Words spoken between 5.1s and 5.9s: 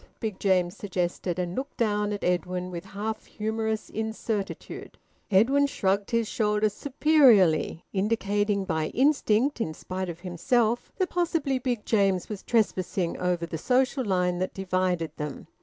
Edwin